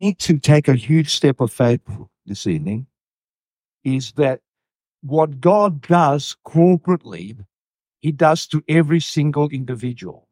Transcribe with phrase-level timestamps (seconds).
[0.00, 1.80] need to take a huge step of faith
[2.26, 2.86] this evening
[3.84, 4.40] is that
[5.02, 7.36] what God does corporately,
[8.00, 10.28] He does to every single individual.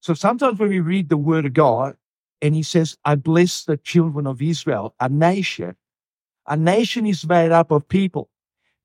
[0.00, 1.96] So sometimes when we read the Word of God
[2.40, 5.76] and He says, I bless the children of Israel, a nation,
[6.46, 8.30] a nation is made up of people.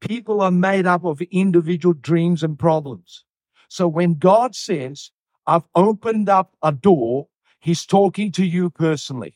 [0.02, 3.24] People are made up of individual dreams and problems.
[3.70, 5.12] So when God says,
[5.48, 7.28] I've opened up a door,
[7.60, 9.36] He's talking to you personally.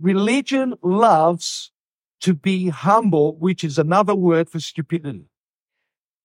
[0.00, 1.72] Religion loves
[2.20, 5.26] to be humble, which is another word for stupidity.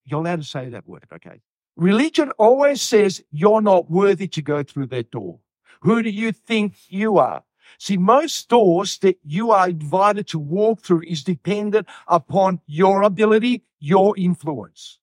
[0.05, 1.41] You're allowed to say that word, okay?
[1.75, 5.39] Religion always says you're not worthy to go through that door.
[5.81, 7.43] Who do you think you are?
[7.79, 13.63] See, most doors that you are invited to walk through is dependent upon your ability,
[13.79, 14.99] your influence.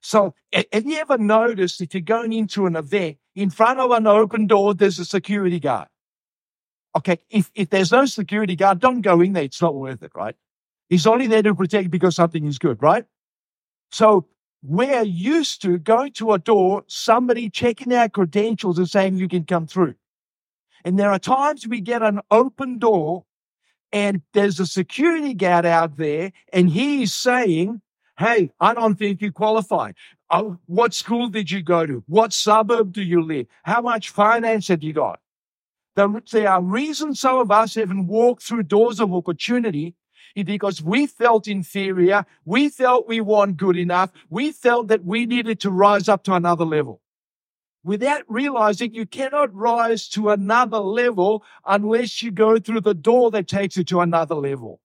[0.00, 4.06] So have you ever noticed if you're going into an event, in front of an
[4.06, 5.88] open door, there's a security guard?
[6.96, 9.44] Okay, if, if there's no security guard, don't go in there.
[9.44, 10.34] It's not worth it, right?
[10.88, 13.04] He's only there to protect because something is good, right?
[13.92, 14.26] So
[14.62, 19.44] we're used to going to a door, somebody checking our credentials and saying you can
[19.44, 19.94] come through.
[20.84, 23.24] And there are times we get an open door
[23.92, 27.82] and there's a security guard out there and he's saying,
[28.18, 29.92] Hey, I don't think you qualify.
[30.28, 32.04] Oh, what school did you go to?
[32.06, 33.46] What suburb do you live?
[33.62, 35.20] How much finance have you got?
[35.96, 39.94] There are reasons some of us haven't walked through doors of opportunity
[40.34, 42.24] because we felt inferior.
[42.44, 44.10] We felt we weren't good enough.
[44.28, 47.00] We felt that we needed to rise up to another level.
[47.82, 53.48] Without realizing you cannot rise to another level unless you go through the door that
[53.48, 54.80] takes you to another level.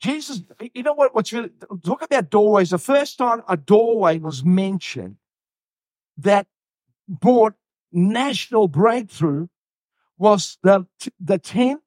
[0.00, 0.42] Jesus,
[0.74, 1.14] you know what?
[1.14, 1.50] What's really,
[1.84, 2.70] talk about doorways.
[2.70, 5.16] The first time a doorway was mentioned
[6.18, 6.46] that
[7.08, 7.54] brought
[7.92, 9.48] national breakthrough
[10.18, 10.86] was the,
[11.20, 11.80] the 10th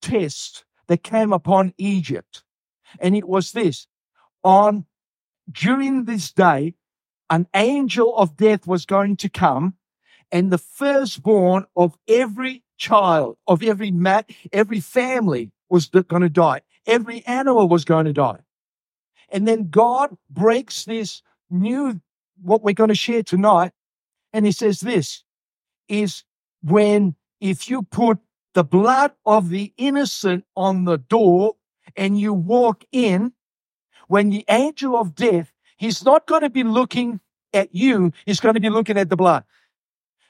[0.00, 2.44] test that came upon Egypt.
[3.00, 3.86] And it was this
[4.42, 4.86] on
[5.50, 6.74] during this day,
[7.30, 9.74] an angel of death was going to come
[10.30, 16.62] and the firstborn of every child, of every mat, every family was going to die.
[16.86, 18.40] Every animal was going to die.
[19.30, 22.00] And then God breaks this new,
[22.40, 23.72] what we're going to share tonight.
[24.32, 25.24] And he says this
[25.88, 26.24] is
[26.62, 28.18] when if you put
[28.54, 31.56] the blood of the innocent on the door
[31.96, 33.32] and you walk in,
[34.08, 37.20] when the angel of death, he's not going to be looking
[37.52, 39.44] at you, he's going to be looking at the blood.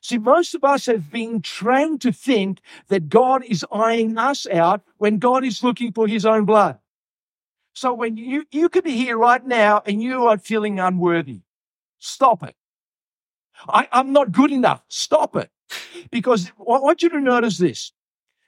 [0.00, 4.82] See, most of us have been trained to think that God is eyeing us out
[4.96, 6.78] when God is looking for his own blood.
[7.74, 11.40] So when you, you could be here right now and you are feeling unworthy,
[11.98, 12.56] stop it.
[13.68, 14.82] I, I'm not good enough.
[14.88, 15.50] Stop it.
[16.10, 17.92] Because I want you to notice this.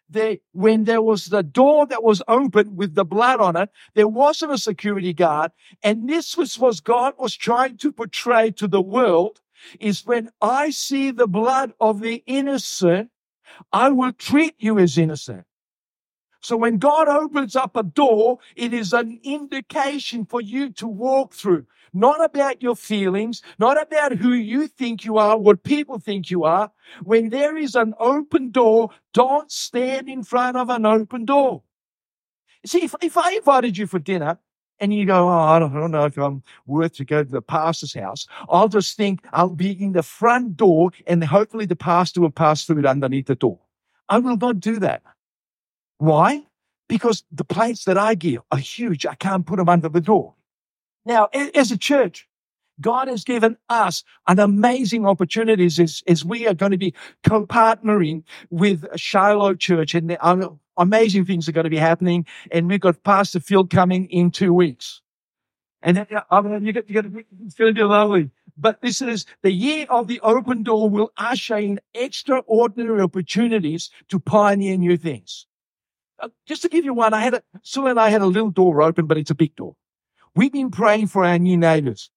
[0.09, 4.09] There, when there was the door that was open with the blood on it, there
[4.09, 5.53] wasn't a security guard.
[5.85, 9.41] And this was what God was trying to portray to the world
[9.79, 13.11] is when I see the blood of the innocent,
[13.73, 15.45] I will treat you as innocent.
[16.41, 21.35] So when God opens up a door, it is an indication for you to walk
[21.35, 26.31] through not about your feelings, not about who you think you are, what people think
[26.31, 26.71] you are.
[27.03, 31.63] When there is an open door, don't stand in front of an open door.
[32.67, 34.39] See, if, if I invited you for dinner
[34.79, 37.31] and you go, Oh, I don't, I don't know if I'm worth to go to
[37.31, 41.77] the pastor's house, I'll just think I'll be in the front door and hopefully the
[41.77, 43.59] pastor will pass through it underneath the door.
[44.09, 45.03] I will not do that.
[45.99, 46.45] Why?
[46.89, 49.07] Because the plates that I give are huge.
[49.07, 50.35] I can't put them under the door.
[51.05, 52.29] Now, as a church,
[52.81, 56.95] God has given us an amazing opportunities as, as we are going to be
[57.25, 62.27] co-partnering with Shiloh Church and the, amazing things are going to be happening.
[62.51, 65.03] And we've got Pastor Phil coming in two weeks.
[65.83, 67.07] And I mean, you got, you got,
[67.45, 68.31] it's going to be lovely.
[68.57, 74.21] But this is the year of the open door will usher in extraordinary opportunities to
[74.21, 75.47] pioneer new things.
[76.19, 78.51] Uh, just to give you one, I had a, Sue and I had a little
[78.51, 79.77] door open, but it's a big door.
[80.35, 82.11] We've been praying for our new neighbors.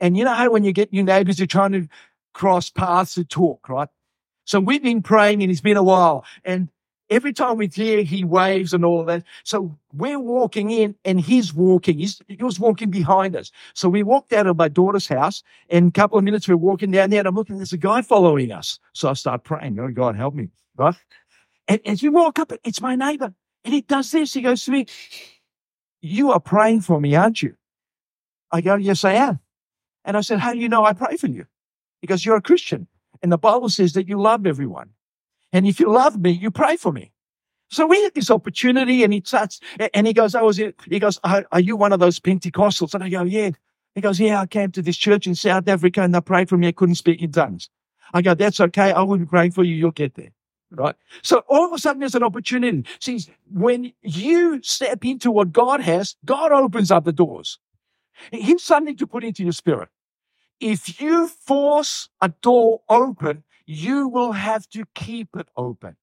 [0.00, 1.88] And you know how when you get new neighbors, you're trying to
[2.34, 3.88] cross paths to talk, right?
[4.44, 6.24] So we've been praying and it's been a while.
[6.44, 6.68] And
[7.12, 9.22] every time we hear he waves and all of that.
[9.44, 11.98] So we're walking in and he's walking.
[11.98, 13.52] He's, he was walking behind us.
[13.74, 16.90] So we walked out of my daughter's house and a couple of minutes we're walking
[16.90, 18.78] down there and I'm looking, there's a guy following us.
[18.94, 20.96] So I start praying, oh God, help me, right?
[21.68, 23.34] And as we walk up, it's my neighbor
[23.64, 24.32] and he does this.
[24.32, 24.86] He goes to me,
[26.02, 27.54] you are praying for me, aren't you?
[28.50, 29.40] I go, Yes, I am.
[30.04, 31.46] And I said, How do you know I pray for you?
[32.00, 32.88] Because you're a Christian.
[33.22, 34.90] And the Bible says that you love everyone.
[35.52, 37.12] And if you love me, you pray for me.
[37.70, 39.60] So we had this opportunity and he starts,
[39.94, 42.94] and he goes, I was, he goes, are, are you one of those Pentecostals?
[42.94, 43.50] And I go, yeah.
[43.94, 46.56] He goes, yeah, I came to this church in South Africa and they prayed for
[46.56, 46.68] me.
[46.68, 47.70] I couldn't speak in tongues.
[48.12, 48.92] I go, that's okay.
[48.92, 49.74] I will be praying for you.
[49.74, 50.32] You'll get there.
[50.74, 50.94] Right.
[51.22, 52.84] So all of a sudden there's an opportunity.
[52.98, 53.20] See,
[53.50, 57.58] when you step into what God has, God opens up the doors.
[58.30, 59.90] Here's something to put into your spirit.
[60.60, 65.96] If you force a door open, you will have to keep it open.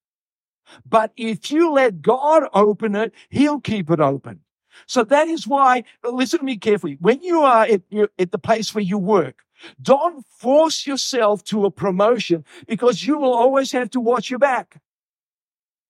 [0.86, 4.42] But if you let God open it, He'll keep it open.
[4.86, 6.98] So that is why, listen to me carefully.
[7.00, 7.82] When you are at,
[8.20, 9.44] at the place where you work,
[9.82, 14.82] don't force yourself to a promotion because you will always have to watch your back.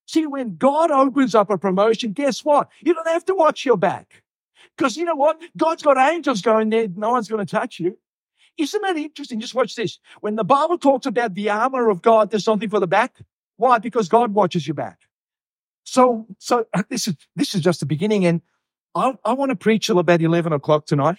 [0.08, 2.70] See, when God opens up a promotion, guess what?
[2.82, 4.24] You don't have to watch your back.
[4.76, 5.40] Because you know what?
[5.56, 6.88] God's got angels going there.
[6.96, 7.98] No one's going to touch you.
[8.58, 9.40] Isn't that interesting?
[9.40, 10.00] Just watch this.
[10.22, 13.20] When the Bible talks about the armor of God, there's something for the back.
[13.58, 13.78] Why?
[13.78, 15.00] Because God watches your back.
[15.84, 18.26] So, so uh, this is, this is just the beginning.
[18.26, 18.42] And
[18.96, 21.18] I, I want to preach till about 11 o'clock tonight.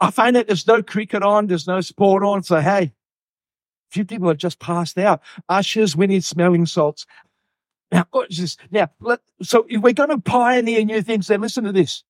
[0.00, 2.42] I find that there's no cricket on, there's no sport on.
[2.42, 5.20] So, hey, a few people have just passed out.
[5.48, 7.06] Ushers, we need smelling salts.
[7.90, 8.06] Now,
[8.70, 12.04] now, let, so if we're going to pioneer new things, then listen to this.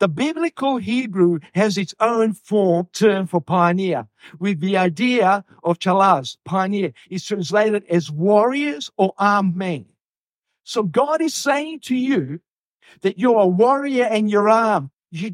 [0.00, 4.08] The biblical Hebrew has its own form term for pioneer,
[4.40, 9.86] with the idea of Chalutz, pioneer, is translated as warriors or armed men.
[10.64, 12.40] So God is saying to you
[13.02, 14.90] that you're a warrior and you're armed.
[15.12, 15.32] You,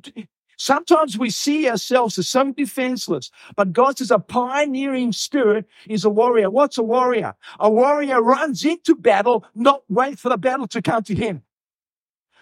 [0.61, 6.11] sometimes we see ourselves as so defenseless, but God says a pioneering spirit is a
[6.11, 6.51] warrior.
[6.51, 7.35] What's a warrior?
[7.59, 11.43] A warrior runs into battle, not wait for the battle to come to him.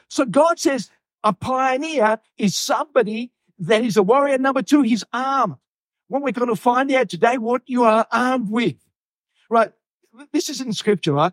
[0.09, 0.91] So God says
[1.23, 3.31] a pioneer is somebody
[3.61, 4.37] that is a warrior.
[4.38, 5.56] Number two, he's armed.
[6.09, 8.76] What we're going to find out today, what you are armed with.
[9.49, 9.70] Right.
[10.32, 11.32] This is in scripture, right?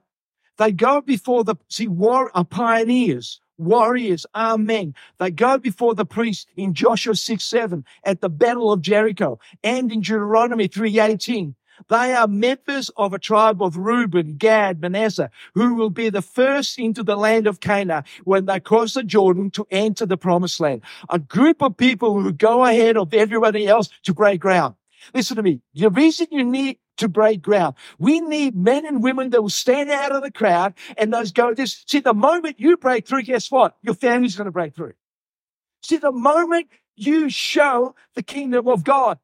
[0.57, 4.93] They go before the, see, war are pioneers, warriors, armed men.
[5.17, 9.91] They go before the priest in Joshua 6, 7 at the battle of Jericho and
[9.91, 11.55] in Deuteronomy 3, 18.
[11.89, 16.79] they are members of a tribe of Reuben, Gad, Manasseh, who will be the first
[16.79, 20.81] into the land of Canaan when they cross the Jordan to enter the promised land.
[21.09, 24.75] A group of people who go ahead of everybody else to break ground.
[25.13, 25.61] Listen to me.
[25.73, 27.75] The reason you need to break ground.
[27.99, 31.53] We need men and women that will stand out of the crowd and those go
[31.53, 31.83] this.
[31.87, 33.75] See, the moment you break through, guess what?
[33.81, 34.93] Your family's going to break through.
[35.81, 39.19] See, the moment you show the kingdom of God.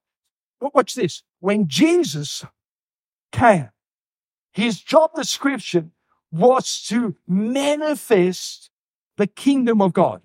[0.59, 2.45] Watch this when Jesus
[3.31, 3.69] came,
[4.51, 5.91] his job description
[6.31, 8.69] was to manifest
[9.17, 10.21] the kingdom of God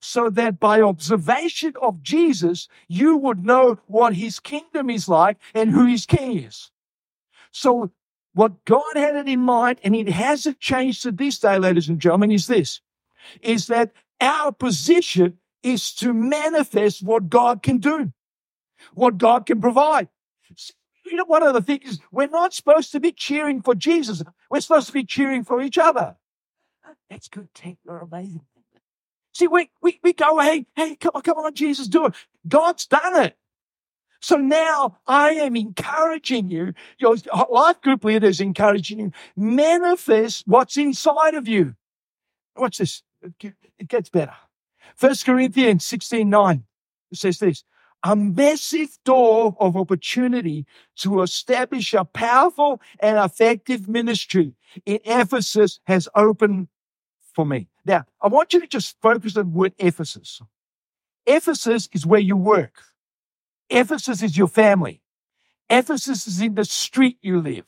[0.00, 5.70] so that by observation of Jesus, you would know what his kingdom is like and
[5.70, 6.70] who his king is.
[7.50, 7.90] So
[8.34, 12.00] what God had it in mind, and it hasn't changed to this day, ladies and
[12.00, 12.80] gentlemen, is this,
[13.42, 18.12] is that our position is to manifest what God can do,
[18.94, 20.08] what God can provide
[21.10, 24.22] you know, one of the things is we're not supposed to be cheering for Jesus.
[24.50, 26.16] We're supposed to be cheering for each other.
[27.08, 27.76] That's good, Ted.
[27.84, 28.42] You're amazing.
[29.32, 32.14] See, we, we, we go, hey, hey, come on, come on, Jesus, do it.
[32.46, 33.36] God's done it.
[34.20, 37.16] So now I am encouraging you, your
[37.50, 41.74] life group leader is encouraging you, manifest what's inside of you.
[42.56, 43.02] Watch this.
[43.78, 44.34] It gets better.
[44.94, 46.64] First Corinthians 16, 9
[47.12, 47.64] says this
[48.02, 54.54] a massive door of opportunity to establish a powerful and effective ministry
[54.86, 56.68] in Ephesus has opened
[57.34, 57.68] for me.
[57.84, 60.40] Now, I want you to just focus on the word Ephesus.
[61.26, 62.82] Ephesus is where you work.
[63.70, 65.00] Ephesus is your family.
[65.68, 67.64] Ephesus is in the street you live.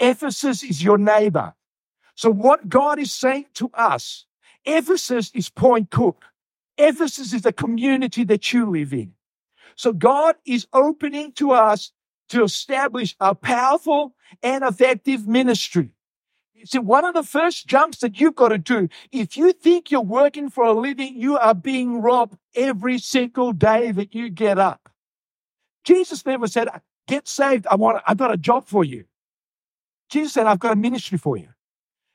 [0.00, 1.54] Ephesus is your neighbor.
[2.14, 4.26] So what God is saying to us,
[4.64, 6.24] Ephesus is Point Cook.
[6.76, 9.12] Ephesus is the community that you live in.
[9.76, 11.92] So God is opening to us
[12.30, 15.90] to establish a powerful and effective ministry.
[16.54, 19.90] You See, one of the first jumps that you've got to do, if you think
[19.90, 24.58] you're working for a living, you are being robbed every single day that you get
[24.58, 24.91] up.
[25.84, 26.68] Jesus never said,
[27.08, 27.66] get saved.
[27.70, 29.04] I want, I've got a job for you.
[30.08, 31.48] Jesus said, I've got a ministry for you.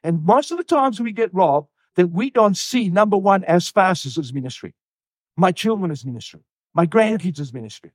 [0.03, 3.65] And most of the times we get robbed, that we don't see number one, as
[3.65, 4.75] spouses as ministry.
[5.35, 6.41] My children as ministry.
[6.73, 7.91] My grandkids' as ministry.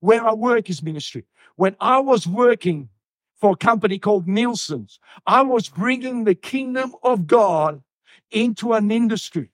[0.00, 1.26] Where I work is ministry.
[1.56, 2.88] When I was working
[3.36, 7.82] for a company called Nielsen's, I was bringing the kingdom of God
[8.30, 9.50] into an industry.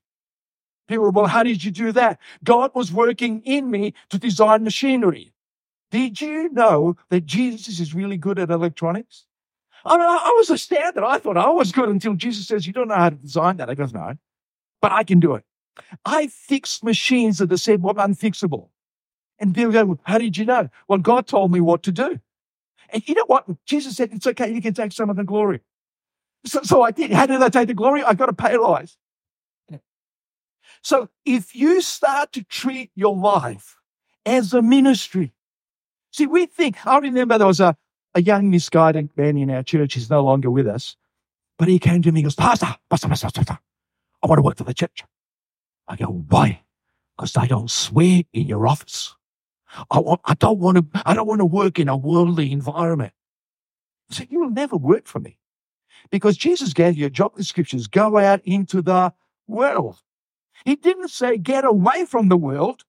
[0.89, 2.19] People, well, how did you do that?
[2.45, 5.33] God was working in me to design machinery.
[5.91, 9.27] Did you know that Jesus is really good at electronics?
[9.85, 11.03] I, mean, I was astounded.
[11.03, 13.57] I thought oh, I was good until Jesus says, You don't know how to design
[13.59, 13.71] that.
[13.71, 14.15] I goes, No,
[14.81, 15.45] but I can do it.
[16.05, 18.69] I fixed machines that are said were unfixable.
[19.39, 20.69] And people go, well, How did you know?
[20.89, 22.19] Well, God told me what to do.
[22.91, 23.47] And you know what?
[23.65, 25.61] Jesus said, It's okay, you can take some of the glory.
[26.45, 27.13] So, so I did.
[27.13, 28.03] How did I take the glory?
[28.03, 28.97] I got a pay rise.
[30.87, 33.77] So if you start to treat your life
[34.25, 35.33] as a ministry,
[36.13, 37.77] see, we think, I remember there was a,
[38.15, 39.95] a young misguided man in our church.
[39.95, 40.95] He's no longer with us.
[41.59, 43.59] But he came to me and goes, Pastor, Pastor, Pastor, Pastor,
[44.23, 45.03] I want to work for the church.
[45.89, 46.63] I go, why?
[47.17, 49.17] Because they don't swear in your office.
[49.91, 53.13] I want, I don't want to, I don't want to work in a worldly environment.
[54.13, 55.41] Said, you will never work for me
[56.13, 57.89] because Jesus gave you a job descriptions.
[57.89, 59.13] Go out into the
[59.49, 60.01] world.
[60.65, 62.85] He didn't say get away from the world.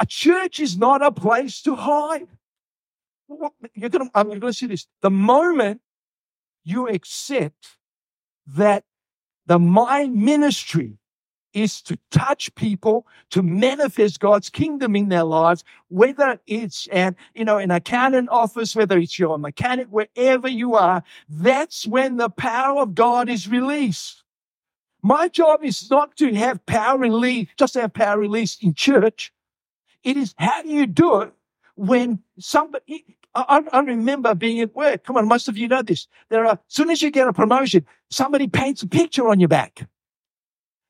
[0.00, 2.28] A church is not a place to hide.
[3.74, 4.86] You're gonna, I'm going to say this.
[5.00, 5.80] The moment
[6.64, 7.76] you accept
[8.46, 8.84] that
[9.46, 10.98] the my ministry
[11.52, 17.44] is to touch people, to manifest God's kingdom in their lives, whether it's at, you
[17.44, 22.80] know, an accountant office, whether it's your mechanic, wherever you are, that's when the power
[22.80, 24.22] of God is released.
[25.02, 29.32] My job is not to have power release, just have power released in church.
[30.04, 31.32] It is how do you do it
[31.74, 33.04] when somebody,
[33.34, 35.04] I, I, remember being at work.
[35.04, 36.06] Come on, most of you know this.
[36.28, 39.48] There are, as soon as you get a promotion, somebody paints a picture on your
[39.48, 39.86] back.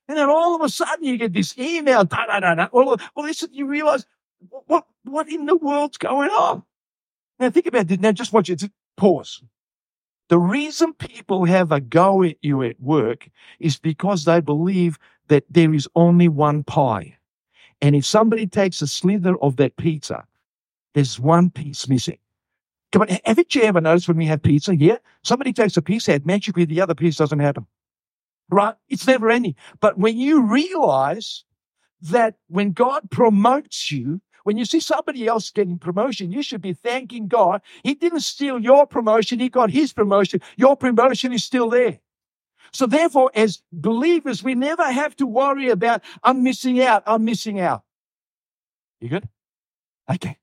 [0.08, 2.68] And then all of a sudden you get this email, da, da, da, da.
[2.72, 4.04] All well, listen, you realize
[4.66, 6.64] what, what in the world's going on?
[7.38, 8.00] Now think about it.
[8.00, 8.62] Now just watch it.
[8.96, 9.42] Pause.
[10.28, 14.98] The reason people have a go at you at work is because they believe
[15.28, 17.16] that there is only one pie.
[17.80, 20.24] And if somebody takes a slither of that pizza,
[20.94, 22.18] there's one piece missing.
[22.92, 25.00] Come on, haven't you ever noticed when we have pizza here?
[25.22, 27.66] Somebody takes a piece out, magically the other piece doesn't happen.
[28.50, 28.74] Right?
[28.88, 29.54] It's never ending.
[29.80, 31.44] But when you realize
[32.02, 36.72] that when God promotes you, when you see somebody else getting promotion, you should be
[36.72, 37.62] thanking God.
[37.82, 39.38] He didn't steal your promotion.
[39.38, 40.40] He got his promotion.
[40.56, 42.00] Your promotion is still there.
[42.72, 47.02] So therefore, as believers, we never have to worry about, I'm missing out.
[47.06, 47.82] I'm missing out.
[49.00, 49.28] You good?
[50.10, 50.38] Okay.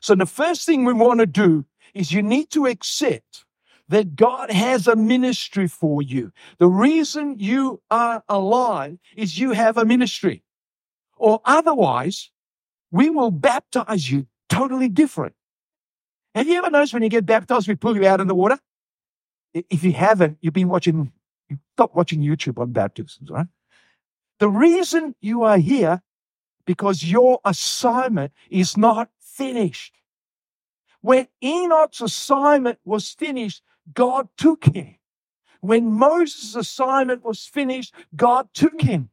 [0.00, 3.44] So the first thing we want to do is you need to accept
[3.88, 6.32] that God has a ministry for you.
[6.58, 10.42] The reason you are alive is you have a ministry.
[11.16, 12.30] Or otherwise,
[12.90, 15.34] we will baptize you totally different.
[16.34, 18.58] Have you ever noticed when you get baptized, we pull you out of the water?
[19.54, 21.12] If you haven't, you've been watching,
[21.48, 23.46] you stop watching YouTube on baptisms, right?
[24.38, 26.02] The reason you are here
[26.66, 29.94] because your assignment is not finished.
[31.00, 33.62] When Enoch's assignment was finished,
[33.94, 34.96] God took him.
[35.60, 39.10] When Moses' assignment was finished, God took him.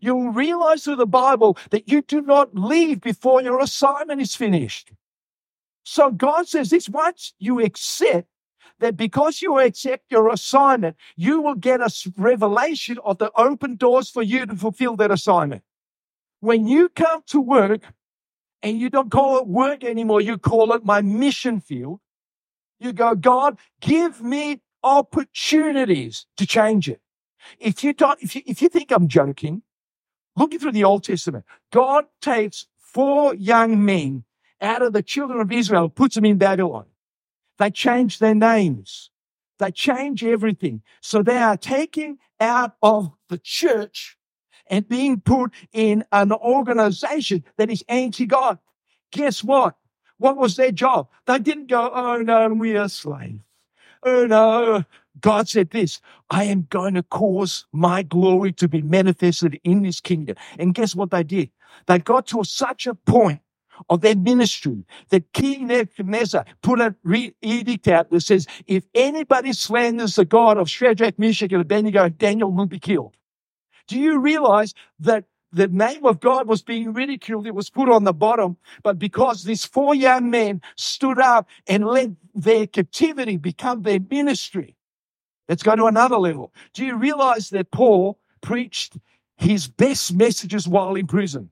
[0.00, 4.92] You'll realize through the Bible that you do not leave before your assignment is finished.
[5.84, 8.28] So God says this once you accept
[8.80, 14.10] that because you accept your assignment, you will get a revelation of the open doors
[14.10, 15.62] for you to fulfill that assignment.
[16.40, 17.82] When you come to work
[18.62, 22.00] and you don't call it work anymore, you call it my mission field.
[22.78, 27.00] You go, God, give me opportunities to change it.
[27.58, 29.62] If you don't, if you, if you think I'm joking,
[30.38, 34.24] looking through the Old Testament, God takes four young men
[34.60, 36.86] out of the children of Israel, puts them in Babylon.
[37.58, 39.10] They change their names.
[39.58, 40.82] They change everything.
[41.00, 44.16] So they are taken out of the church
[44.70, 48.58] and being put in an organization that is anti-God.
[49.10, 49.76] Guess what?
[50.18, 51.08] What was their job?
[51.26, 53.42] They didn't go, oh no, we are slaves.
[54.02, 54.84] Oh no.
[55.20, 60.00] God said this, I am going to cause my glory to be manifested in this
[60.00, 60.36] kingdom.
[60.58, 61.50] And guess what they did?
[61.86, 63.40] They got to such a point
[63.88, 66.94] of their ministry that King Nebuchadnezzar put a
[67.42, 72.50] edict out that says, if anybody slanders the God of Shadrach, Meshach, and Abednego, Daniel
[72.50, 73.16] will be killed.
[73.86, 77.46] Do you realize that the name of God was being ridiculed.
[77.46, 78.56] It was put on the bottom.
[78.82, 84.76] But because these four young men stood up and let their captivity become their ministry,
[85.48, 86.52] let's go to another level.
[86.74, 88.96] Do you realize that Paul preached
[89.36, 91.50] his best messages while in prison?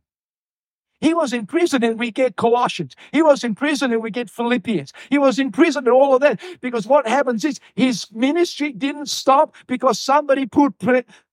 [1.01, 2.97] He was in prison and we get Colossians.
[3.13, 4.93] He was in prison and we get Philippians.
[5.11, 6.41] He was in prison and all of that.
[6.61, 10.75] Because what happens is his ministry didn't stop because somebody put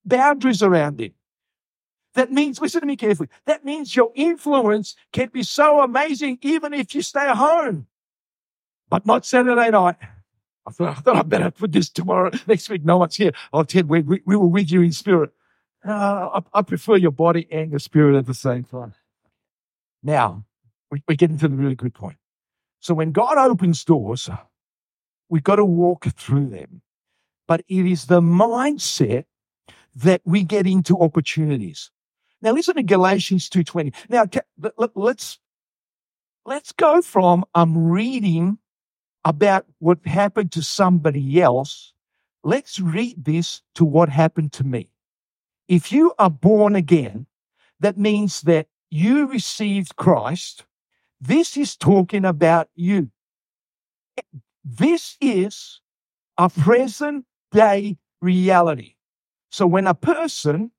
[0.05, 1.13] boundaries around him.
[2.15, 6.73] That means, listen to me carefully, that means your influence can be so amazing even
[6.73, 7.87] if you stay home,
[8.89, 9.95] but not Saturday night.
[10.65, 12.31] I thought, I thought I better put this tomorrow.
[12.47, 13.33] Next week, no one's here.
[13.51, 15.31] Oh, Ted, we, we, we were with you in spirit.
[15.85, 18.93] Uh, I, I, prefer your body and your spirit at the same time.
[20.01, 20.45] Now,
[20.89, 22.15] we, we get into the really good point.
[22.79, 24.29] So when God opens doors,
[25.27, 26.81] we've got to walk through them.
[27.47, 29.25] But it is the mindset
[29.95, 31.91] that we get into opportunities.
[32.41, 33.93] Now listen to Galatians 2.20.
[34.09, 34.25] Now
[34.95, 35.39] let's,
[36.45, 38.57] let's go from I'm reading
[39.25, 41.93] about what happened to somebody else.
[42.43, 44.89] Let's read this to what happened to me.
[45.67, 47.27] If you are born again,
[47.79, 50.65] that means that you received Christ.
[51.21, 53.11] This is talking about you.
[54.63, 55.81] This is
[56.37, 58.95] a present day reality.
[59.49, 60.71] So when a person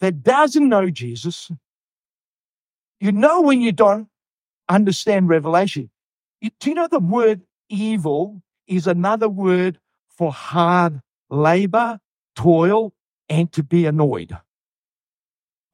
[0.00, 1.50] that doesn't know Jesus,
[3.00, 4.08] you know when you don't
[4.68, 5.90] understand revelation.
[6.42, 12.00] Do you know the word evil is another word for hard labor,
[12.34, 12.94] toil,
[13.28, 14.36] and to be annoyed?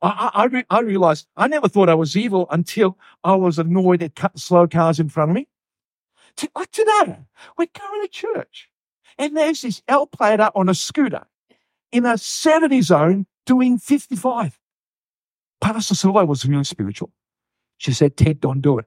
[0.01, 4.03] I, I, I, I realized I never thought I was evil until I was annoyed
[4.03, 5.49] at cut, slow cars in front of me.
[6.55, 7.19] Like today,
[7.59, 8.71] we're going to church
[9.19, 11.27] and there's this L plater on a scooter
[11.91, 14.59] in a 70 zone doing 55.
[15.61, 17.13] Pastor Silva was really spiritual.
[17.79, 18.87] She said, Ted, don't do it.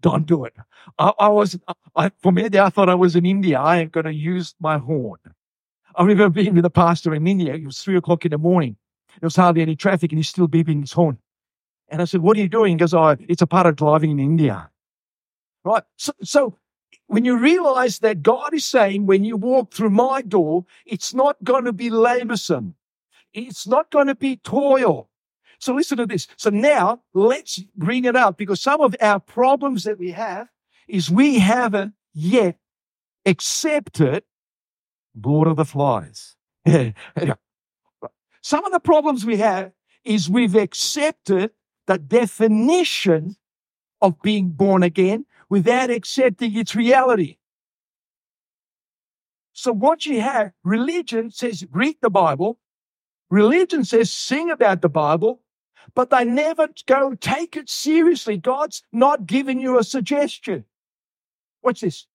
[0.00, 0.54] Don't do it.
[0.98, 1.58] I, I was,
[1.96, 3.58] I, for me, I thought I was in India.
[3.58, 5.18] I ain't going to use my horn.
[5.96, 7.54] I remember being with a pastor in India.
[7.54, 8.76] It was three o'clock in the morning.
[9.20, 11.18] There was hardly any traffic and he's still beeping his horn.
[11.88, 12.72] And I said, what are you doing?
[12.72, 14.70] He goes, oh, it's a part of driving in India.
[15.64, 15.84] Right.
[15.96, 16.58] So, so
[17.06, 21.36] when you realize that God is saying, when you walk through my door, it's not
[21.44, 22.74] going to be laborsome.
[23.32, 25.08] It's not going to be toil.
[25.64, 26.26] So listen to this.
[26.36, 30.48] So now let's bring it up because some of our problems that we have
[30.86, 32.58] is we haven't yet
[33.24, 34.24] accepted
[35.18, 36.36] Lord of the Flies.
[36.66, 36.94] some
[38.66, 39.72] of the problems we have
[40.04, 41.52] is we've accepted
[41.86, 43.36] the definition
[44.02, 47.38] of being born again without accepting its reality.
[49.54, 52.58] So what you have, religion says read the Bible,
[53.30, 55.40] religion says sing about the Bible,
[55.94, 58.36] but they never go take it seriously.
[58.36, 60.64] God's not giving you a suggestion.
[61.60, 62.06] What's this?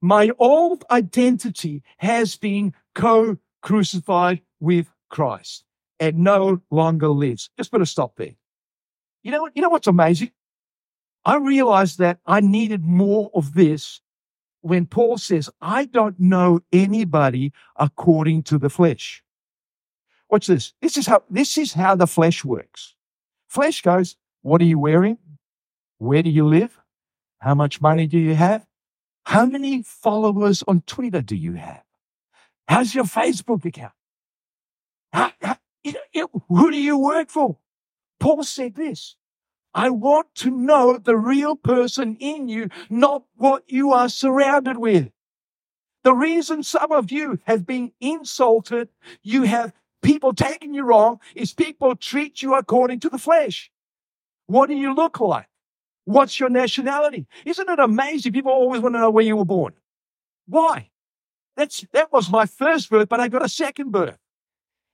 [0.00, 5.64] My old identity has been co-crucified with Christ
[6.00, 7.50] and no longer lives.
[7.56, 8.34] Just put a stop there.
[9.22, 9.52] You know what?
[9.54, 10.32] You know what's amazing?
[11.24, 14.00] I realized that I needed more of this
[14.60, 19.22] when Paul says, I don't know anybody according to the flesh.
[20.28, 20.72] Watch this.
[20.80, 22.96] This is how, this is how the flesh works.
[23.52, 25.18] Flesh goes, what are you wearing?
[25.98, 26.80] Where do you live?
[27.38, 28.66] How much money do you have?
[29.26, 31.82] How many followers on Twitter do you have?
[32.66, 33.92] How's your Facebook account?
[35.12, 35.58] How, how,
[36.48, 37.58] who do you work for?
[38.18, 39.16] Paul said this.
[39.74, 45.10] I want to know the real person in you, not what you are surrounded with.
[46.04, 48.88] The reason some of you have been insulted,
[49.22, 53.70] you have people taking you wrong, is people treat you according to the flesh.
[54.46, 55.46] What do you look like?
[56.04, 57.26] What's your nationality?
[57.46, 58.32] Isn't it amazing?
[58.32, 59.74] People always want to know where you were born.
[60.46, 60.90] Why?
[61.56, 64.18] That's, that was my first birth, but I got a second birth.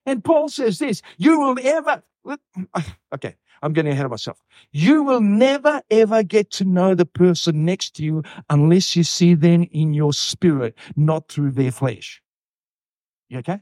[0.05, 2.03] And Paul says this, you will ever,
[3.15, 4.43] okay, I'm getting ahead of myself.
[4.73, 9.35] You will never ever get to know the person next to you unless you see
[9.35, 12.23] them in your spirit, not through their flesh.
[13.29, 13.61] You okay?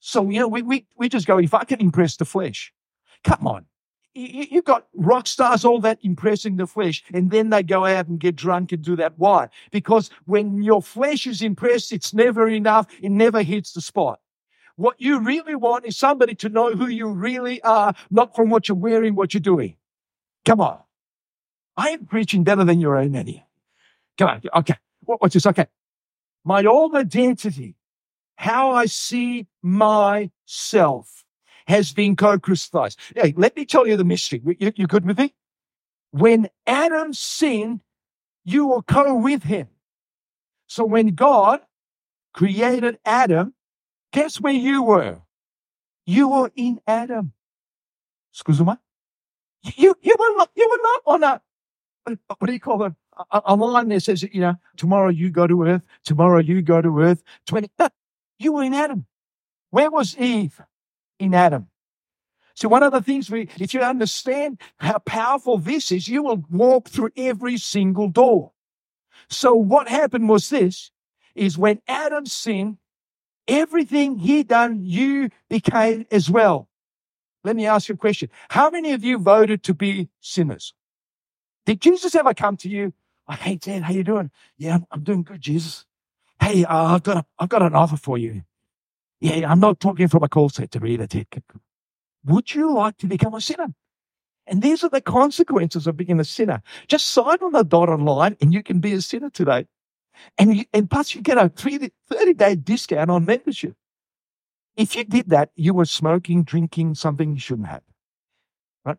[0.00, 2.72] So, you know, we, we, we just go, if I can impress the flesh,
[3.24, 3.66] come on.
[4.14, 8.08] You, you've got rock stars, all that impressing the flesh, and then they go out
[8.08, 9.14] and get drunk and do that.
[9.16, 9.48] Why?
[9.70, 12.86] Because when your flesh is impressed, it's never enough.
[13.02, 14.20] It never hits the spot.
[14.76, 18.68] What you really want is somebody to know who you really are, not from what
[18.68, 19.76] you're wearing, what you're doing.
[20.44, 20.78] Come on.
[21.76, 23.44] I am preaching better than your own any.
[24.16, 24.42] Come on.
[24.54, 24.76] Okay.
[25.00, 25.46] What, What's this?
[25.46, 25.66] Okay.
[26.44, 27.74] My old identity,
[28.38, 31.24] how I see myself
[31.66, 32.96] has been co-crucified.
[33.14, 34.40] Hey, let me tell you the mystery.
[34.58, 35.34] You, you good with me?
[36.10, 37.80] When Adam sinned,
[38.44, 39.68] you were co with him.
[40.66, 41.60] So when God
[42.32, 43.54] created Adam,
[44.12, 45.20] Guess where you were?
[46.06, 47.32] You were in Adam.
[48.32, 48.72] Excuse me?
[49.76, 52.94] You, you were not, you were not on a, what do you call it?
[53.30, 56.80] A, a line that says, you know, tomorrow you go to earth, tomorrow you go
[56.80, 57.70] to earth, 20.
[57.78, 57.88] No,
[58.38, 59.06] you were in Adam.
[59.70, 60.60] Where was Eve?
[61.18, 61.68] In Adam.
[62.54, 66.44] So one of the things we, if you understand how powerful this is, you will
[66.50, 68.52] walk through every single door.
[69.28, 70.90] So what happened was this,
[71.34, 72.78] is when Adam sinned,
[73.46, 76.68] everything he done, you became as well.
[77.44, 78.28] Let me ask you a question.
[78.48, 80.74] How many of you voted to be sinners?
[81.64, 82.92] Did Jesus ever come to you?
[83.28, 84.30] Oh, hey, Dad, how you doing?
[84.56, 85.84] Yeah, I'm doing good, Jesus.
[86.48, 88.40] Hey, uh, I've got a, I've got an offer for you.
[89.20, 91.26] Yeah, I'm not talking from a call center either, Ted.
[92.24, 93.74] Would you like to become a sinner?
[94.46, 96.62] And these are the consequences of being a sinner.
[96.86, 99.66] Just sign on the dotted line and you can be a sinner today.
[100.38, 101.90] And, you, and plus you get a 30
[102.32, 103.74] day discount on membership.
[104.74, 107.82] If you did that, you were smoking, drinking something you shouldn't have.
[108.86, 108.96] Right?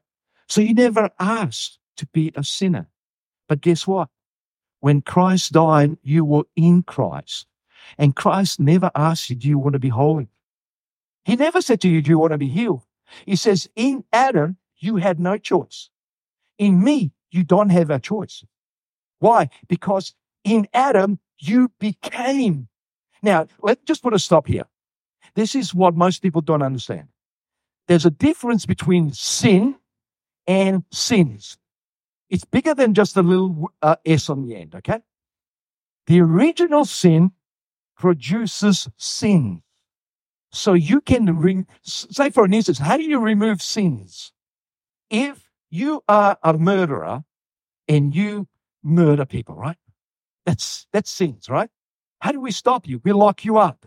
[0.48, 2.90] So you never asked to be a sinner.
[3.48, 4.10] But guess what?
[4.80, 7.46] When Christ died, you were in Christ.
[7.98, 10.30] And Christ never asked you, do you want to be holy?
[11.26, 12.84] He never said to you, do you want to be healed?
[13.26, 15.90] He says, in Adam, you had no choice.
[16.58, 18.44] In me, you don't have a choice.
[19.20, 19.50] Why?
[19.68, 22.68] Because in Adam, you became.
[23.22, 24.66] Now, let's just put a stop here.
[25.36, 27.10] This is what most people don't understand.
[27.88, 29.76] There's a difference between sin
[30.48, 31.59] and sins.
[32.30, 35.02] It's bigger than just a little uh, S on the end, okay?
[36.08, 37.32] The original sin
[37.98, 39.64] produces sin.
[40.52, 44.32] So you can, re- say for an instance, how do you remove sins?
[45.10, 47.24] If you are a murderer
[47.88, 48.48] and you
[48.84, 49.78] murder people, right?
[50.46, 51.70] That's, that's sins, right?
[52.22, 53.02] How do we stop you?
[53.04, 53.86] We lock you up.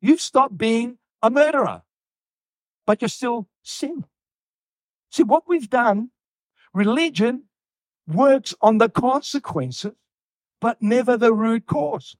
[0.00, 1.82] You've stopped being a murderer,
[2.86, 4.04] but you're still sin.
[5.10, 6.10] See, what we've done,
[6.74, 7.44] religion
[8.06, 9.92] works on the consequences,
[10.60, 12.16] but never the root cause.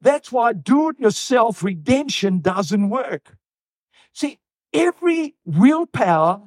[0.00, 3.36] That's why do it yourself redemption doesn't work.
[4.12, 4.38] See,
[4.72, 6.42] every willpower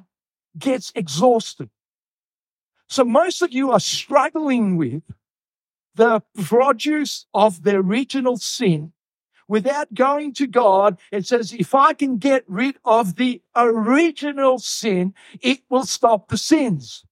[0.58, 1.70] gets exhausted.
[2.88, 5.02] So most of you are struggling with
[5.94, 8.92] the produce of the original sin
[9.48, 15.14] without going to God and says, if I can get rid of the original sin,
[15.40, 17.04] it will stop the sins.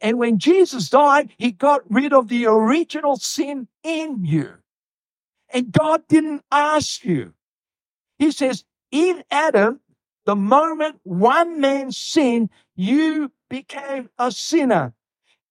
[0.00, 4.54] And when Jesus died, he got rid of the original sin in you.
[5.52, 7.32] And God didn't ask you.
[8.18, 9.80] He says, in Adam,
[10.24, 14.94] the moment one man sinned, you became a sinner.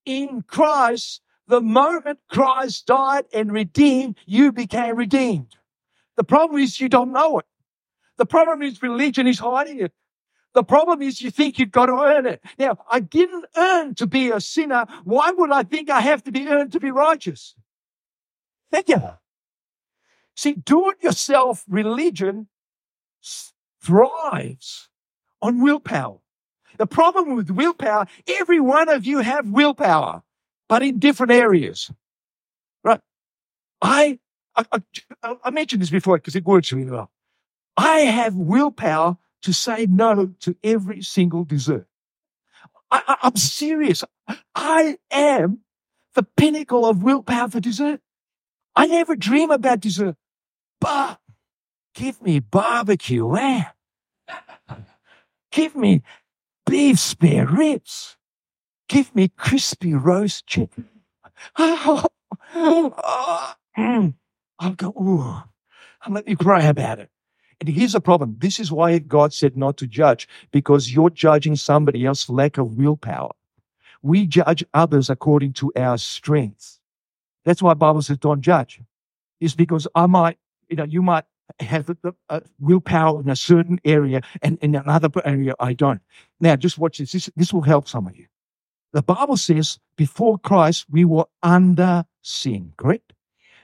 [0.05, 5.55] In Christ, the moment Christ died and redeemed, you became redeemed.
[6.17, 7.45] The problem is you don't know it.
[8.17, 9.91] The problem is religion is hiding it.
[10.53, 12.41] The problem is you think you've got to earn it.
[12.59, 14.85] Now, I didn't earn to be a sinner.
[15.03, 17.55] Why would I think I have to be earned to be righteous?
[18.71, 19.01] Thank you.
[20.35, 22.47] See, do it yourself religion
[23.81, 24.89] thrives
[25.41, 26.19] on willpower.
[26.77, 30.23] The problem with willpower, every one of you have willpower,
[30.67, 31.91] but in different areas.
[32.83, 33.01] Right?
[33.81, 34.19] I,
[34.55, 34.65] I,
[35.23, 37.11] I, I mentioned this before because it works really well.
[37.77, 41.87] I have willpower to say no to every single dessert.
[42.91, 44.03] I, am serious.
[44.53, 45.59] I am
[46.13, 48.01] the pinnacle of willpower for dessert.
[48.75, 50.15] I never dream about dessert,
[50.79, 51.19] but
[51.95, 53.63] give me barbecue, eh?
[55.51, 56.01] Give me
[56.65, 58.17] beef spare ribs.
[58.87, 60.89] Give me crispy roast chicken.
[61.57, 62.05] Oh,
[62.55, 64.13] oh, mm.
[64.59, 65.43] I'll go, ooh,
[66.05, 67.09] and let me cry about it.
[67.59, 68.35] And here's the problem.
[68.39, 72.77] This is why God said not to judge, because you're judging somebody else's lack of
[72.77, 73.31] willpower.
[74.01, 76.79] We judge others according to our strengths.
[77.45, 78.81] That's why Bible says don't judge.
[79.39, 80.37] It's because I might,
[80.69, 81.25] you know, you might
[81.59, 82.13] have the,
[82.59, 86.01] willpower in a certain area and in another area I don't.
[86.39, 87.11] Now, just watch this.
[87.11, 87.29] this.
[87.35, 88.27] This will help some of you.
[88.93, 93.13] The Bible says before Christ, we were under sin, correct?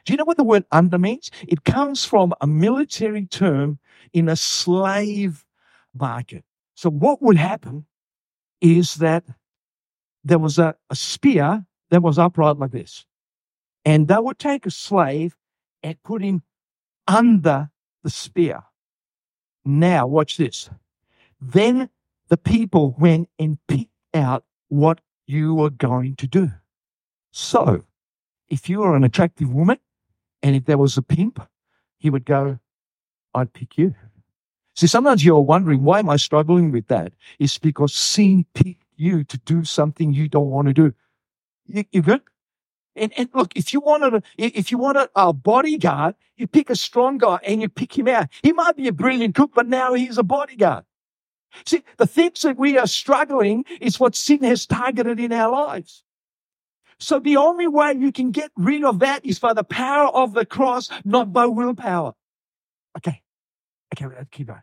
[0.06, 1.32] Do you know what the word under means?
[1.48, 3.80] It comes from a military term
[4.14, 5.46] in a slave
[5.94, 6.44] market.
[6.76, 7.86] So what would happen
[8.62, 9.26] is that
[10.24, 13.06] there was a, a spear that was upright like this.
[13.86, 15.36] And they would take a slave
[15.82, 16.44] and put him
[17.08, 17.70] under
[18.04, 18.64] the spear.
[19.66, 20.70] Now, watch this.
[21.40, 21.90] Then
[22.28, 26.52] the people went and picked out what you were going to do.
[27.32, 27.86] So,
[28.48, 29.78] if you are an attractive woman
[30.42, 31.42] and if there was a pimp,
[31.98, 32.60] he would go,
[33.34, 33.96] I'd pick you.
[34.76, 37.12] See, sometimes you're wondering, why am I struggling with that?
[37.38, 40.94] It's because sin picked you to do something you don't want to do.
[41.68, 42.22] You, you good?
[42.96, 46.76] And, and look, if you wanted a, if you wanted a bodyguard, you pick a
[46.76, 48.28] strong guy and you pick him out.
[48.42, 50.86] He might be a brilliant cook, but now he's a bodyguard.
[51.66, 56.04] See, the things that we are struggling is what sin has targeted in our lives.
[57.00, 60.34] So the only way you can get rid of that is by the power of
[60.34, 62.14] the cross, not by willpower.
[62.98, 63.22] Okay.
[63.94, 64.62] Okay, let's keep going.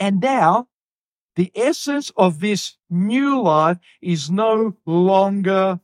[0.00, 0.68] And now
[1.36, 5.80] the essence of this new life is no longer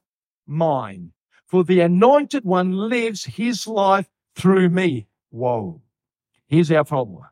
[0.47, 1.13] mine.
[1.47, 5.07] For the anointed one lives his life through me.
[5.31, 5.81] Whoa.
[6.47, 7.25] Here's our problem.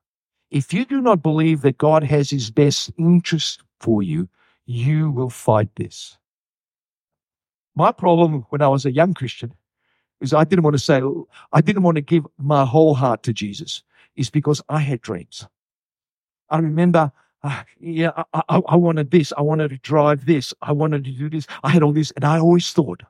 [0.50, 4.28] If you do not believe that God has his best interest for you,
[4.64, 6.18] you will fight this.
[7.76, 9.52] My problem when I was a young Christian
[10.20, 11.02] is I didn't want to say,
[11.52, 13.82] I didn't want to give my whole heart to Jesus,
[14.16, 15.46] is because I had dreams.
[16.48, 17.12] I remember,
[17.42, 19.32] uh, yeah, I, I, I wanted this.
[19.36, 20.54] I wanted to drive this.
[20.62, 21.46] I wanted to do this.
[21.62, 22.12] I had all this.
[22.12, 23.02] And I always thought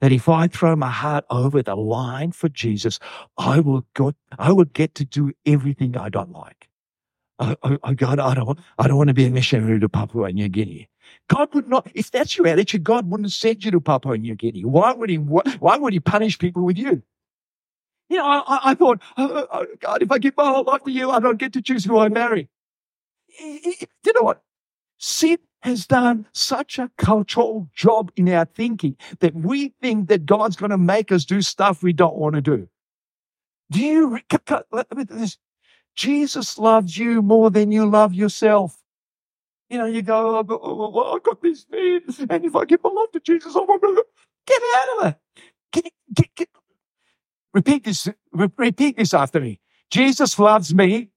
[0.00, 2.98] that if I throw my heart over the line for Jesus,
[3.38, 6.69] I will go, I will get to do everything I don't like.
[7.42, 10.30] Oh, oh, oh God, I don't, I don't want to be a missionary to Papua
[10.30, 10.88] New Guinea.
[11.28, 14.64] God would not, if that's your attitude, God wouldn't send you to Papua New Guinea.
[14.64, 17.02] Why would he, why would he punish people with you?
[18.10, 20.84] You know, I, I thought, oh, oh, oh, God, if I give my whole life
[20.84, 22.50] to you, I don't get to choose who I marry.
[23.40, 24.42] You know what?
[24.98, 30.56] Sin has done such a cultural job in our thinking that we think that God's
[30.56, 32.68] going to make us do stuff we don't want to do.
[33.70, 34.18] Do you,
[35.96, 38.76] Jesus loves you more than you love yourself.
[39.68, 42.82] You know, you go, oh, oh, oh, I've got this need, and if I give
[42.82, 44.04] my life to Jesus, I'm going to
[44.46, 45.42] get out of it.
[45.72, 46.48] Get, get, get.
[47.54, 49.60] Repeat this, repeat this after me.
[49.90, 51.10] Jesus loves me.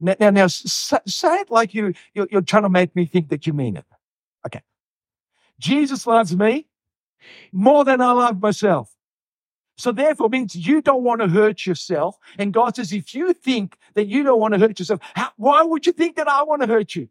[0.00, 3.46] Now, now, now say it like you, you're, you're trying to make me think that
[3.46, 3.84] you mean it.
[4.46, 4.62] Okay.
[5.58, 6.68] Jesus loves me
[7.52, 8.93] more than I love myself.
[9.76, 12.16] So therefore means you don't want to hurt yourself.
[12.38, 15.62] And God says, if you think that you don't want to hurt yourself, how, why
[15.62, 17.08] would you think that I want to hurt you?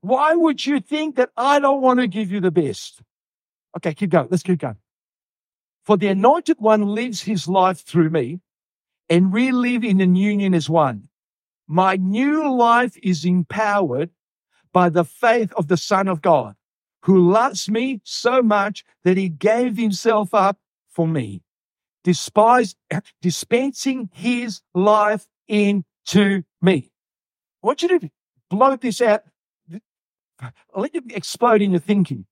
[0.00, 3.02] Why would you think that I don't want to give you the best?
[3.76, 4.28] Okay, keep going.
[4.30, 4.76] Let's keep going.
[5.84, 8.40] For the anointed one lives his life through me,
[9.10, 11.08] and we live in an union as one.
[11.66, 14.10] My new life is empowered
[14.72, 16.54] by the faith of the Son of God,
[17.02, 21.42] who loves me so much that he gave himself up for me,
[22.04, 22.76] despise,
[23.20, 26.92] dispensing his life into me.
[27.62, 28.10] I want you to
[28.50, 29.22] blow this out
[30.74, 32.26] let it explode in your thinking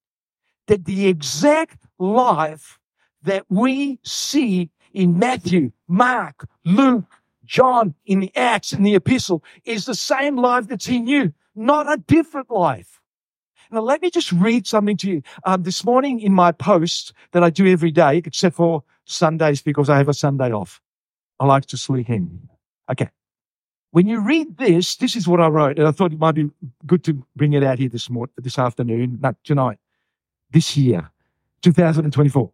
[0.66, 2.78] that the exact life
[3.22, 9.85] that we see in Matthew, Mark, Luke, John, in the Acts, in the epistle is
[9.85, 13.00] the same life that's in you, not a different life.
[13.72, 15.22] Now, let me just read something to you.
[15.44, 19.88] Um, this morning in my post that I do every day, except for Sundays because
[19.88, 20.80] I have a Sunday off,
[21.40, 22.48] I like to sleep in.
[22.90, 23.08] Okay.
[23.92, 26.50] When you read this, this is what I wrote, and I thought it might be
[26.87, 29.78] good to bring it out here this morning, this afternoon, not tonight,
[30.50, 31.11] this year,
[31.62, 32.52] 2024.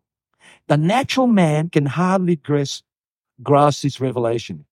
[0.69, 2.85] The natural man can hardly grasp,
[3.43, 4.67] grasp this revelation.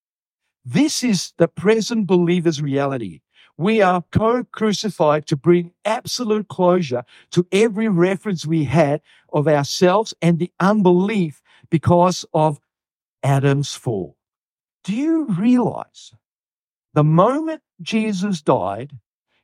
[0.64, 3.20] This is the present believer's reality.
[3.58, 9.00] We are co-crucified to bring absolute closure to every reference we had
[9.32, 11.40] of ourselves and the unbelief
[11.70, 12.60] because of
[13.22, 14.16] Adam's fall.
[14.84, 16.12] Do you realize
[16.94, 18.92] the moment Jesus died,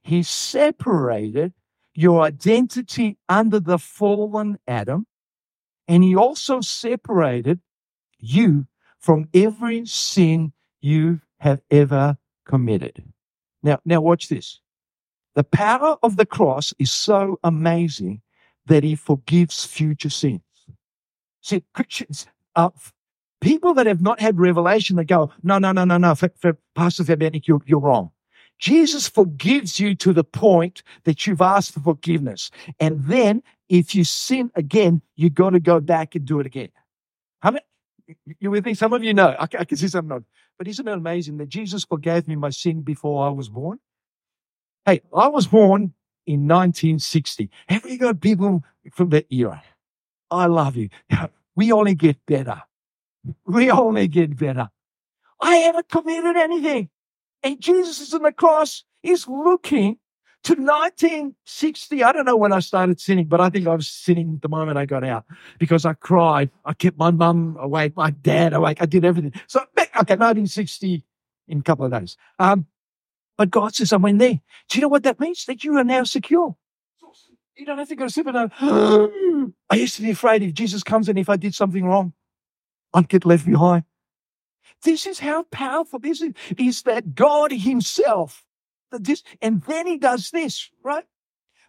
[0.03, 1.53] he separated
[1.95, 5.07] your identity under the fallen Adam,
[5.89, 7.61] and he also separated
[8.19, 8.67] you
[8.99, 13.12] from every sin you have ever committed.
[13.63, 14.61] Now, now watch this.
[15.35, 18.21] The power of the cross is so amazing
[18.67, 20.43] that he forgives future sins.
[21.41, 22.71] See, Christians, uh,
[23.43, 26.57] People that have not had revelation, they go, no, no, no, no, no, for, for
[26.77, 28.13] Pastor Fabiyanic, you're, you're wrong.
[28.61, 32.53] Jesus forgives you to the point that you've asked for forgiveness.
[32.79, 36.69] And then if you sin again, you've got to go back and do it again.
[37.41, 37.65] How many,
[38.41, 38.75] you with me?
[38.75, 39.35] Some of you know.
[39.39, 40.23] I, I can see some not.
[40.59, 43.79] But isn't it amazing that Jesus forgave me my sin before I was born?
[44.85, 45.95] Hey, I was born
[46.27, 47.51] in 1960.
[47.69, 49.63] Have you got people from that era?
[50.31, 50.89] I love you.
[51.55, 52.63] We only get better.
[53.47, 54.71] We only get better.
[55.41, 56.89] I haven't committed anything.
[57.43, 58.85] And Jesus is on the cross.
[59.03, 59.99] He's looking
[60.45, 62.03] to 1960.
[62.03, 64.79] I don't know when I started sinning, but I think I was sinning the moment
[64.79, 65.25] I got out
[65.59, 66.51] because I cried.
[66.65, 68.79] I kept my mum awake, my dad awake.
[68.81, 69.33] I did everything.
[69.47, 71.05] So, back, okay, 1960
[71.49, 72.17] in a couple of days.
[72.39, 72.67] Um,
[73.39, 74.41] but God says, I went there.
[74.69, 75.45] Do you know what that means?
[75.47, 76.57] That you are now secure.
[77.57, 81.09] You don't have to go to and I used to be afraid if Jesus comes
[81.09, 82.15] and if I did something wrong,
[82.95, 83.85] I'd get left behind.
[84.83, 88.45] This is how powerful this is, is that God himself,
[88.99, 91.05] this, and then he does this, right?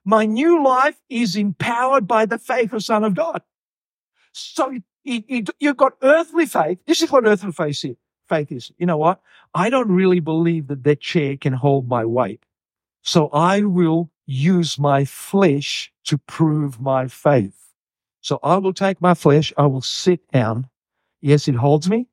[0.06, 3.42] My new life is empowered by the faith of Son of God.
[4.34, 6.80] So you, you've got earthly faith.
[6.86, 7.96] This is what earthly faith is.
[8.28, 8.72] Faith is.
[8.78, 9.22] You know what?
[9.54, 12.46] I don't really believe that that chair can hold my weight.
[13.02, 17.74] So I will use my flesh to prove my faith.
[18.22, 19.52] So I will take my flesh.
[19.58, 20.70] I will sit down.
[21.22, 22.08] Yes, it holds me.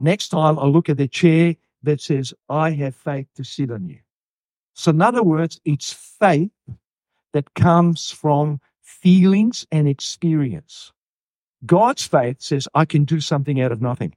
[0.00, 3.88] Next time I look at the chair that says, I have faith to sit on
[3.88, 3.98] you.
[4.74, 6.50] So in other words, it's faith
[7.32, 10.92] that comes from feelings and experience.
[11.64, 14.14] God's faith says, I can do something out of nothing.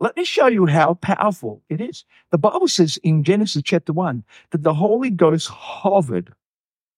[0.00, 2.04] Let me show you how powerful it is.
[2.30, 6.32] The Bible says in Genesis chapter 1 that the Holy Ghost hovered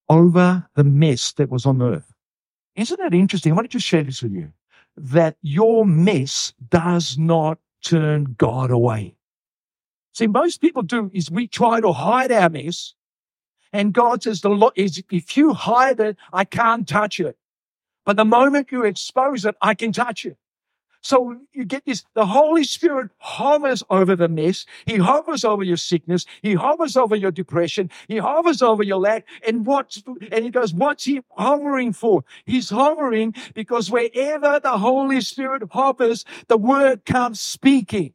[0.09, 2.13] over the mess that was on earth.
[2.77, 3.53] Isn't that interesting?
[3.53, 4.53] I want to just share this with you
[4.97, 9.17] that your mess does not turn God away.
[10.13, 12.95] See, most people do is we try to hide our mess
[13.73, 17.37] and God says, the Lord is, if you hide it, I can't touch it.
[18.05, 20.37] But the moment you expose it, I can touch it.
[21.03, 24.67] So you get this, the Holy Spirit hovers over the mess.
[24.85, 26.27] He hovers over your sickness.
[26.43, 27.91] He hovers over your depression.
[28.07, 29.27] He hovers over your lack.
[29.47, 29.97] And what,
[30.31, 32.25] and he goes, what's he hovering for?
[32.45, 38.13] He's hovering because wherever the Holy Spirit hovers, the word comes speaking.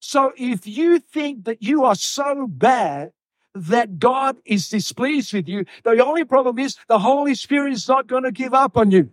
[0.00, 3.12] So if you think that you are so bad
[3.54, 5.64] that God is displeased with you.
[5.84, 9.10] The only problem is the Holy Spirit is not going to give up on you.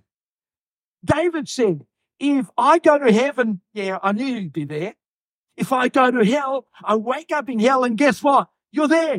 [1.04, 1.86] David said,
[2.20, 4.96] if I go to heaven, yeah, I knew you'd be there.
[5.56, 8.50] If I go to hell, I wake up in hell and guess what?
[8.72, 9.14] You're there.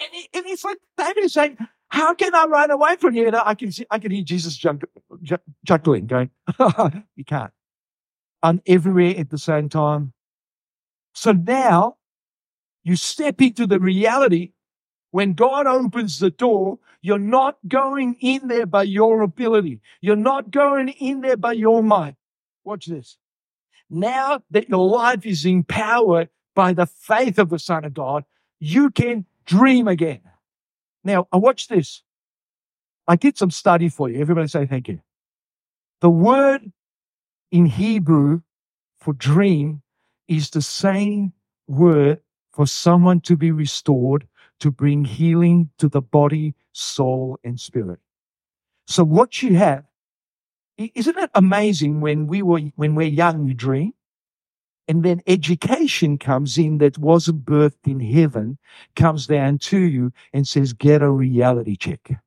[0.00, 3.26] And, it's like David is saying, how can I run away from you?
[3.26, 4.58] And I can see, I can hear Jesus
[5.66, 6.30] chuckling, going,
[7.16, 7.52] you can't.
[8.42, 10.13] I'm everywhere at the same time.
[11.14, 11.96] So now
[12.82, 14.52] you step into the reality
[15.14, 19.80] when God opens the door, you're not going in there by your ability.
[20.00, 22.16] You're not going in there by your might.
[22.64, 23.16] Watch this.
[23.88, 28.24] Now that your life is empowered by the faith of the Son of God,
[28.58, 30.22] you can dream again.
[31.04, 32.02] Now, I watch this.
[33.06, 34.20] I did some study for you.
[34.20, 35.00] Everybody say thank you.
[36.00, 36.72] The word
[37.52, 38.40] in Hebrew
[38.98, 39.82] for dream
[40.28, 41.32] is the same
[41.66, 42.20] word
[42.52, 44.26] for someone to be restored,
[44.60, 47.98] to bring healing to the body, soul, and spirit.
[48.86, 49.84] So what you have,
[50.78, 53.92] isn't it amazing when we were, when we're young, we dream?
[54.86, 58.58] And then education comes in that wasn't birthed in heaven,
[58.94, 62.20] comes down to you and says, get a reality check.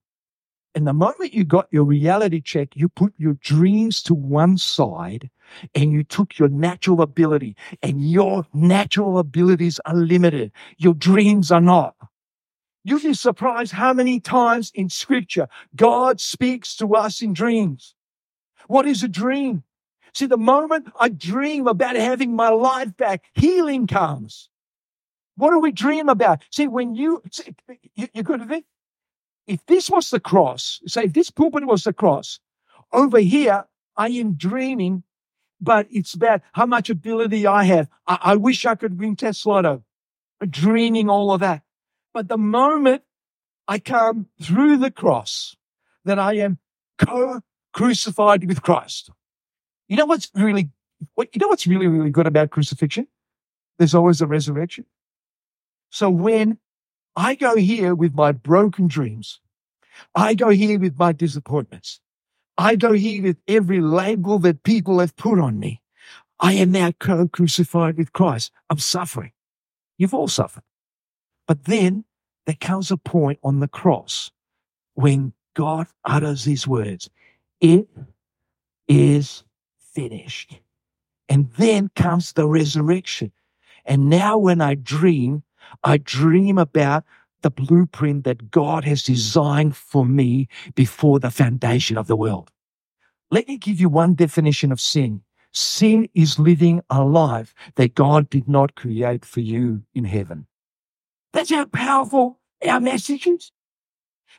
[0.74, 5.30] And the moment you got your reality check, you put your dreams to one side
[5.76, 10.52] and you took your natural ability and your natural abilities are limited.
[10.78, 11.96] Your dreams are not.
[12.84, 17.96] You'd be surprised how many times in scripture God speaks to us in dreams.
[18.68, 19.64] What is a dream?
[20.14, 24.50] See, the moment I dream about having my life back, healing comes.
[25.36, 26.44] What do we dream about?
[26.52, 27.56] See, when you, see,
[27.96, 28.66] you, you're good at it
[29.48, 32.40] if this was the cross, say if this pulpit was the cross,
[32.92, 35.04] over here, I am dreaming,
[35.60, 37.90] but it's about how much ability I have.
[38.06, 39.82] I, I wish I could win Tesla
[40.50, 41.64] dreaming all of that.
[42.14, 43.04] But the moment
[43.68, 45.56] I come through the cross,
[46.06, 46.60] that I am
[46.98, 49.10] co-crucified with Christ.
[49.88, 50.70] You know what's really,
[51.16, 53.08] what, you know what's really, really good about crucifixion?
[53.78, 54.86] There's always a resurrection.
[55.90, 56.60] So when
[57.18, 59.42] I go here with my broken dreams.
[60.14, 62.00] I go here with my disappointments.
[62.58, 65.82] I go here with every label that people have put on me.
[66.40, 68.52] I am now co-crucified with Christ.
[68.70, 69.32] I'm suffering.
[69.98, 70.64] You've all suffered.
[71.48, 72.06] But then
[72.46, 74.32] there comes a point on the cross
[74.94, 77.10] when God utters these words.
[77.60, 77.88] It
[78.88, 79.44] is
[79.80, 80.60] finished.
[81.30, 83.32] And then comes the resurrection.
[83.86, 85.44] And now when I dream,
[85.84, 87.04] I dream about
[87.42, 92.52] the blueprint that God has designed for me before the foundation of the world.
[93.30, 95.22] Let me give you one definition of sin.
[95.54, 100.48] Sin is living a life that God did not create for you in heaven.
[101.34, 103.52] That's how powerful our message is.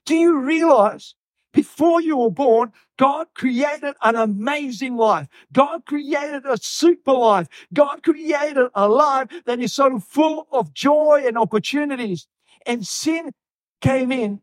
[0.04, 1.14] Do you realize
[1.52, 5.28] before you were born, God created an amazing life.
[5.52, 7.48] God created a super life.
[7.72, 12.26] God created a life that is so full of joy and opportunities.
[12.66, 13.32] And sin
[13.80, 14.40] came in,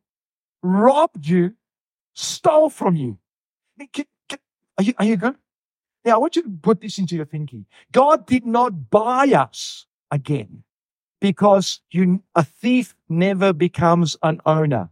[0.61, 1.55] robbed you,
[2.13, 3.19] stole from you.
[4.77, 5.35] Are you, are you good?
[6.03, 7.65] Now, I want you to put this into your thinking.
[7.91, 10.63] God did not buy us again
[11.19, 14.89] because you, a thief never becomes an owner.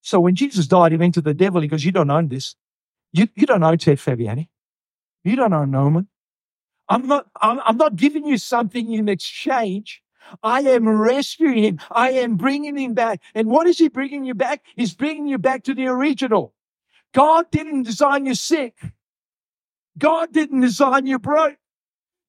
[0.00, 1.60] So when Jesus died, he went to the devil.
[1.60, 2.54] He goes, you don't own this.
[3.12, 4.48] You, you don't own Ted Fabiyanic.
[5.24, 6.08] You don't own Norman.
[6.88, 10.02] I'm not, I'm, I'm not giving you something in exchange.
[10.42, 11.80] I am rescuing him.
[11.90, 13.20] I am bringing him back.
[13.34, 14.62] And what is he bringing you back?
[14.74, 16.54] He's bringing you back to the original.
[17.12, 18.76] God didn't design you sick.
[19.98, 21.56] God didn't design you broke.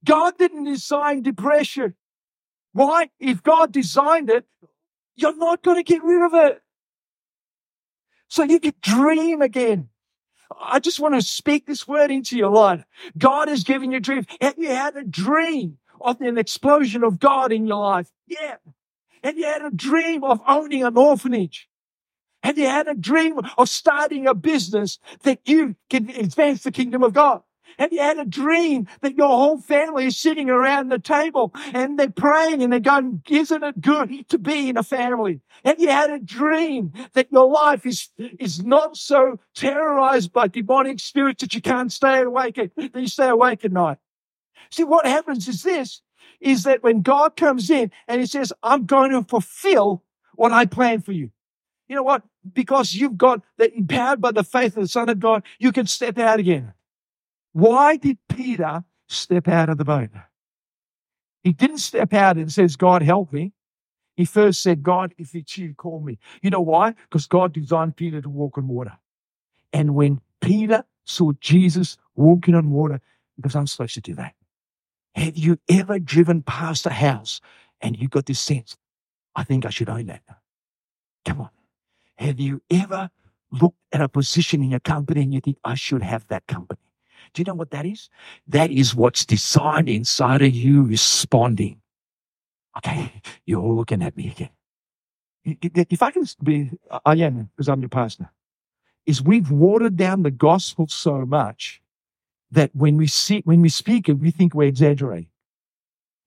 [0.06, 1.96] God didn't design depression.
[2.74, 3.10] Why?
[3.20, 4.46] If God designed it,
[5.16, 6.62] you're not going to get rid of it.
[8.30, 9.90] So you can dream again.
[10.60, 12.84] I just want to speak this word into your life.
[13.18, 14.26] God has given you a dream.
[14.40, 18.10] Have you had a dream of an explosion of God in your life?
[18.28, 18.58] Yeah.
[19.24, 21.68] Have you had a dream of owning an orphanage?
[22.44, 27.04] Have you had a dream of starting a business that you can advance the kingdom
[27.04, 27.42] of God?
[27.78, 32.00] Have you had a dream that your whole family is sitting around the table and
[32.00, 35.42] they're praying and they're going, isn't it good to be in a family?
[35.66, 41.00] Have you had a dream that your life is, is not so terrorized by demonic
[41.00, 43.98] spirits that you can't stay awake, at, that you stay awake at night?
[44.70, 46.02] See, what happens is this,
[46.40, 50.04] is that when God comes in and he says, I'm going to fulfill
[50.36, 51.32] what I planned for you.
[51.88, 52.24] You know what?
[52.54, 55.88] Because you've got that empowered by the faith of the Son of God, you can
[55.88, 56.74] step out again.
[57.54, 60.10] Why did Peter step out of the boat?
[61.44, 63.54] He didn't step out and says, God help me.
[64.16, 66.20] He first said, God, if it's you, call me.
[66.42, 66.96] You know why?
[67.04, 68.98] Because God designed Peter to walk on water.
[69.72, 73.00] And when Peter saw Jesus walking on water,
[73.36, 74.34] because I'm supposed to do that.
[75.18, 77.42] Have you ever driven past a house
[77.82, 78.78] and you got this sense,
[79.36, 80.22] I think I should own that?
[81.26, 81.50] Come on.
[82.20, 83.10] Have you ever
[83.52, 86.80] looked at a position in your company and you think, I should have that company?
[87.34, 88.10] Do you know what that is?
[88.48, 91.82] That is what's designed inside of you responding.
[92.78, 93.12] Okay,
[93.48, 94.50] you're all looking at me again.
[95.64, 98.30] If I can be, uh, I am, because I'm your pastor,
[99.08, 101.82] is we've watered down the gospel so much
[102.52, 105.28] that when we see, when we speak it, we think we're exaggerating.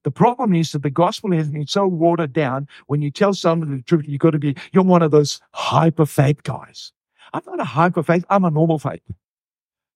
[0.03, 2.69] The problem is that the gospel has been so watered down.
[2.87, 6.07] When you tell someone the truth, you've got to be, you're one of those hyper
[6.07, 6.93] faith guys.
[7.33, 8.25] I'm not a hyper faith.
[8.31, 9.03] I'm a normal faith.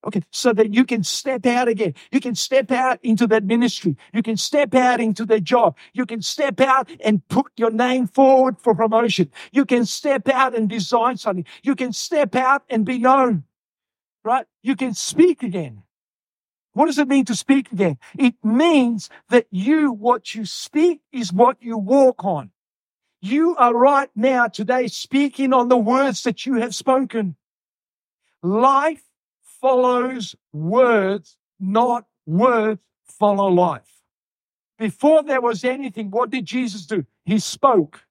[0.07, 0.23] Okay.
[0.31, 1.95] So that you can step out again.
[2.13, 3.97] You can step out into that ministry.
[4.13, 5.77] You can step out into that job.
[5.95, 9.31] You can step out and put your name forward for promotion.
[9.53, 11.47] You can step out and design something.
[11.63, 13.45] You can step out and be known,
[14.23, 14.45] right?
[14.63, 15.83] You can speak again.
[16.75, 17.99] What does it mean to speak again?
[18.19, 22.51] It means that you, what you speak is what you walk on.
[23.23, 27.37] You are right now today speaking on the words that you have spoken.
[28.43, 29.05] Life
[29.61, 34.03] follows words, not words follow life.
[34.79, 37.07] Before there was anything, what did Jesus do?
[37.25, 38.03] He spoke.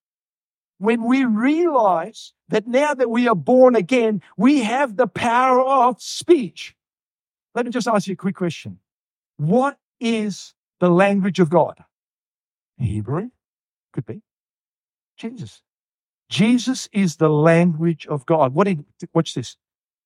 [0.78, 6.02] When we realize that now that we are born again, we have the power of
[6.02, 6.76] speech.
[7.56, 8.80] Let me just ask you a quick question.
[9.38, 11.84] What is the language of God?
[12.78, 13.30] Hebrew?
[13.92, 14.22] Could be.
[15.18, 15.62] Jesus.
[16.30, 18.54] Jesus is the language of God.
[18.54, 18.84] What did,
[19.14, 19.58] watch this.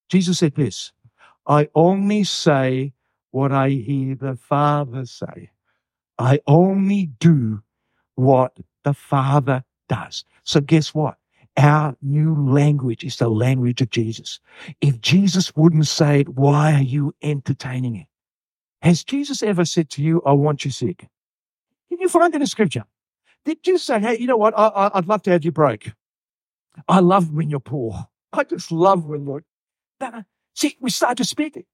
[0.09, 0.91] Jesus said this
[1.45, 2.93] I only say
[3.31, 5.51] what I hear the Father say.
[6.19, 7.63] I only do
[8.15, 10.25] what the Father does.
[10.43, 11.17] So guess what?
[11.57, 14.39] Our new language is the language of Jesus.
[14.79, 18.07] If Jesus wouldn't say it, why are you entertaining it?
[18.83, 21.07] Has Jesus ever said to you, I want you sick?
[21.89, 22.85] Can you find it in scripture?
[23.43, 24.53] Did you say, hey, you know what?
[24.55, 25.85] I, would love to have you broke.
[26.87, 28.07] I love when you're poor.
[28.33, 29.43] I just love when you're.
[30.53, 31.65] See, we start to speak it.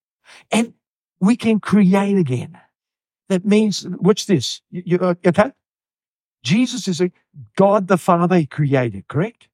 [0.51, 0.73] And
[1.19, 2.57] we can create again.
[3.29, 4.61] That means, what's this.
[4.69, 5.51] You, you, uh, okay?
[6.43, 7.11] Jesus is a
[7.55, 9.47] God the Father he created, correct?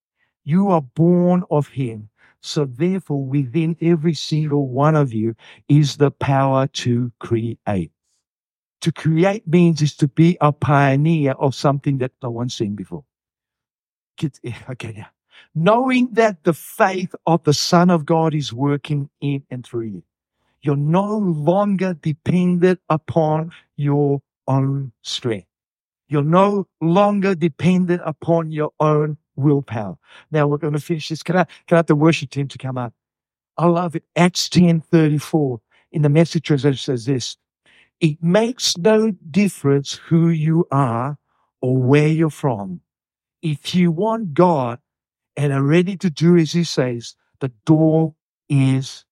[0.49, 2.09] You are born of him.
[2.41, 5.35] So therefore, within every single one of you
[5.67, 7.91] is the power to create.
[8.81, 13.03] To create means is to be a pioneer of something that no one's seen before.
[14.23, 15.07] Eh, okay, yeah
[15.55, 20.03] knowing that the faith of the Son of God is working in and through you.
[20.61, 25.47] You're no longer dependent upon your own strength.
[26.09, 29.97] You're no longer dependent upon your own willpower.
[30.31, 31.23] Now we're going to finish this.
[31.23, 32.93] Can I, can I have the worship team to come up?
[33.57, 34.03] I love it.
[34.15, 35.59] Acts 10 34
[35.91, 37.37] in the message translation says this.
[37.99, 41.17] It makes no difference who you are
[41.61, 42.81] or where you're from.
[43.41, 44.79] If you want God
[45.35, 48.15] and are ready to do as he says, the door
[48.47, 49.05] is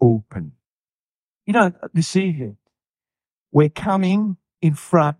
[0.00, 0.52] open.
[1.46, 2.56] You know, this evening,
[3.52, 5.16] we're coming in front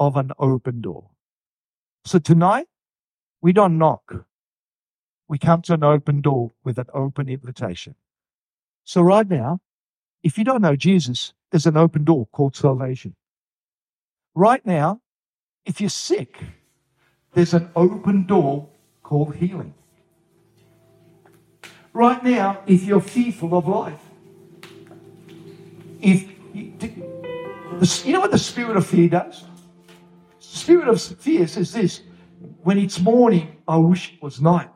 [0.00, 1.10] of an open door.
[2.04, 2.66] So tonight,
[3.40, 4.24] we don't knock.
[5.28, 7.94] We come to an open door with an open invitation.
[8.84, 9.60] So right now,
[10.22, 13.14] if you don't know Jesus, there's an open door called salvation.
[14.34, 15.00] Right now,
[15.66, 16.38] if you're sick,
[17.34, 18.68] there's an open door
[19.02, 19.74] called healing.
[21.92, 24.00] Right now, if you're fearful of life,
[26.00, 29.44] if you know what the spirit of fear does?
[30.40, 32.02] The spirit of fear says this
[32.62, 34.70] when it's morning, I wish it was night.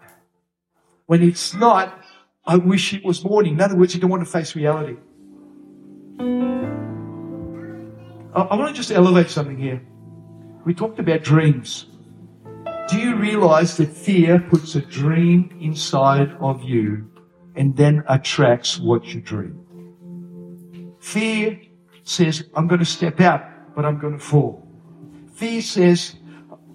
[1.06, 1.92] When it's night,
[2.44, 3.54] I wish it was morning.
[3.54, 4.96] In other words, you don't want to face reality.
[8.34, 9.82] I, want to just elevate something here.
[10.64, 11.86] We talked about dreams.
[12.88, 17.10] Do you realize that fear puts a dream inside of you
[17.56, 19.58] and then attracts what you dream?
[21.00, 21.60] Fear
[22.04, 24.66] says, I'm going to step out, but I'm going to fall.
[25.34, 26.16] Fear says,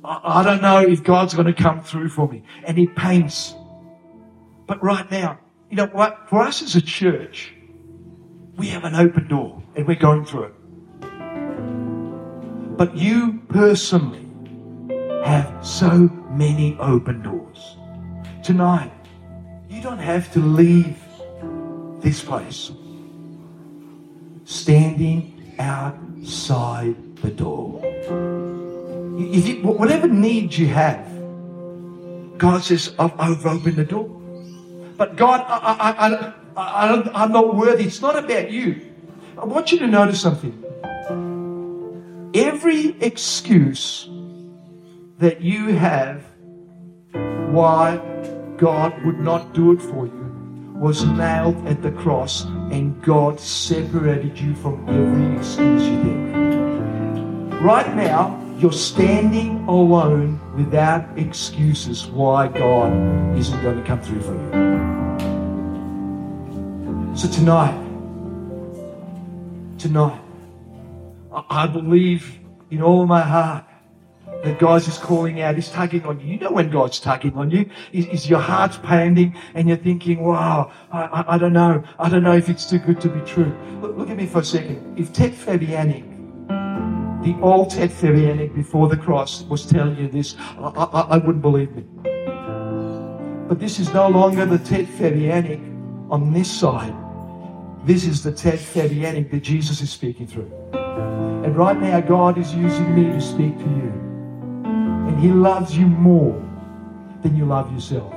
[0.07, 2.43] I, don't know if God's going to come through for me.
[2.63, 3.53] And it pains.
[4.65, 5.39] But right now,
[5.69, 6.29] you know what?
[6.29, 7.53] For us as a church,
[8.55, 10.53] we have an open door and we're going through it.
[12.77, 14.25] But you personally
[15.25, 17.75] have so many open doors.
[18.43, 18.93] Tonight,
[19.69, 20.97] you don't have to leave
[21.99, 22.71] this place
[24.45, 27.76] standing outside the door.
[29.17, 31.05] If you, whatever needs you have,
[32.37, 34.07] God says, I've, I've opened the door.
[34.95, 37.85] But God, I, I, I, I, I'm not worthy.
[37.85, 38.81] It's not about you.
[39.37, 40.63] I want you to notice something.
[42.33, 44.07] Every excuse
[45.17, 46.23] that you have
[47.51, 47.97] why
[48.57, 50.27] God would not do it for you
[50.75, 57.53] was nailed at the cross, and God separated you from every excuse you did.
[57.63, 62.91] Right now, you're standing alone without excuses why God
[63.37, 64.49] isn't going to come through for you.
[67.15, 67.77] So tonight,
[69.77, 70.19] tonight,
[71.31, 72.39] I believe
[72.71, 73.63] in all my heart
[74.43, 76.33] that God's just calling out, He's tugging on you.
[76.33, 77.69] You know when God's tugging on you.
[77.91, 81.83] Is, your heart's pounding and you're thinking, wow, I, I, I, don't know.
[81.99, 83.55] I don't know if it's too good to be true.
[83.81, 84.97] Look, look at me for a second.
[84.99, 86.16] If Ted Fabiyanic,
[87.27, 87.89] the old Ted
[88.55, 91.83] before the cross was telling you this, I, I, I wouldn't believe me.
[93.49, 94.87] But this is no longer the Ted
[96.09, 96.95] on this side.
[97.83, 100.51] This is the Ted that Jesus is speaking through.
[100.73, 103.91] And right now, God is using me to speak to you.
[104.63, 106.41] And He loves you more
[107.23, 108.13] than you love yourself.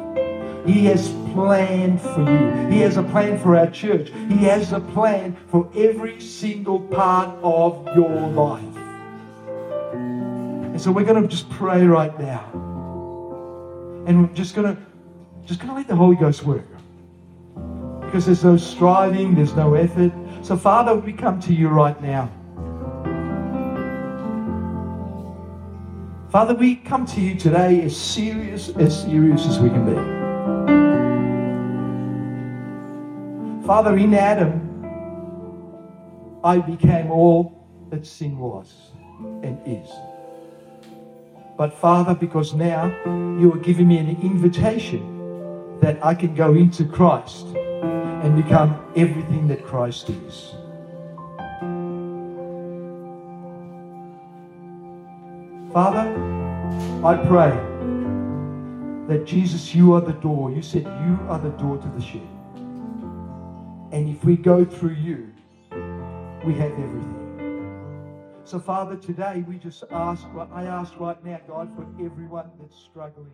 [0.67, 2.69] He has planned for you.
[2.69, 4.11] He has a plan for our church.
[4.29, 8.70] He has a plan for every single part of your life.
[10.81, 12.43] And so we're going to just pray right now.
[14.07, 14.83] And we're just going to
[15.45, 16.65] just going to let the Holy Ghost work.
[18.01, 20.11] Because there's no striving, there's no effort.
[20.41, 22.31] So Father, we come to you right now.
[26.31, 29.97] Father, we come to you today as serious, as serious as we can be.
[33.67, 34.81] Father, in Adam,
[36.43, 38.73] I became all that sin was
[39.43, 39.91] and is.
[41.61, 42.87] But Father, because now
[43.39, 49.47] you are giving me an invitation that I can go into Christ and become everything
[49.49, 50.55] that Christ is.
[55.71, 56.09] Father,
[57.05, 57.51] I pray
[59.09, 60.51] that Jesus, you are the door.
[60.51, 62.27] You said you are the door to the sheep.
[63.93, 65.31] And if we go through you,
[66.43, 67.20] we have everything.
[68.51, 72.75] So, Father, today we just ask, what I ask right now, God, for everyone that's
[72.75, 73.31] struggling.